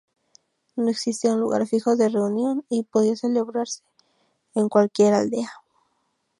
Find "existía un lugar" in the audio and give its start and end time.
0.89-1.67